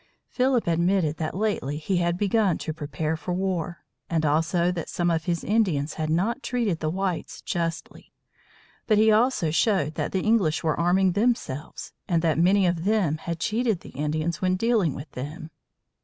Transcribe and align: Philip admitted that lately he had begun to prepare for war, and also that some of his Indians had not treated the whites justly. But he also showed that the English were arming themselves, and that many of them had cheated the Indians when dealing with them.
Philip 0.29 0.65
admitted 0.65 1.17
that 1.17 1.37
lately 1.37 1.77
he 1.77 1.97
had 1.97 2.17
begun 2.17 2.57
to 2.57 2.73
prepare 2.73 3.15
for 3.15 3.35
war, 3.35 3.83
and 4.09 4.25
also 4.25 4.71
that 4.71 4.89
some 4.89 5.11
of 5.11 5.25
his 5.25 5.43
Indians 5.43 5.93
had 5.93 6.09
not 6.09 6.41
treated 6.41 6.79
the 6.79 6.89
whites 6.89 7.39
justly. 7.39 8.11
But 8.87 8.97
he 8.97 9.11
also 9.11 9.51
showed 9.51 9.93
that 9.93 10.11
the 10.11 10.21
English 10.21 10.63
were 10.63 10.79
arming 10.79 11.11
themselves, 11.11 11.93
and 12.07 12.23
that 12.23 12.39
many 12.39 12.65
of 12.65 12.83
them 12.83 13.17
had 13.17 13.39
cheated 13.39 13.81
the 13.81 13.89
Indians 13.89 14.41
when 14.41 14.55
dealing 14.55 14.95
with 14.95 15.11
them. 15.11 15.51